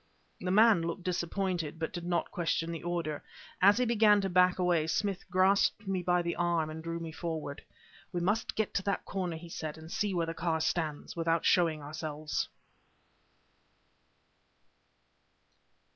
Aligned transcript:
The 0.39 0.49
man 0.49 0.81
looked 0.81 1.03
disappointed, 1.03 1.77
but 1.77 1.93
did 1.93 2.05
not 2.05 2.31
question 2.31 2.71
the 2.71 2.81
order. 2.81 3.21
As 3.61 3.77
he 3.77 3.85
began 3.85 4.19
to 4.21 4.29
back 4.29 4.57
away, 4.57 4.87
Smith 4.87 5.23
grasped 5.29 5.85
me 5.87 6.01
by 6.01 6.23
the 6.23 6.35
arm 6.37 6.71
and 6.71 6.83
drew 6.83 6.99
me 6.99 7.11
forward. 7.11 7.61
"We 8.11 8.19
must 8.19 8.55
get 8.55 8.73
to 8.73 8.83
that 8.85 9.05
corner," 9.05 9.35
he 9.35 9.47
said, 9.47 9.77
"and 9.77 9.91
see 9.91 10.15
where 10.15 10.25
the 10.25 10.33
car 10.33 10.59
stands, 10.59 11.15
without 11.15 11.45
showing 11.45 11.83
ourselves." 11.83 12.49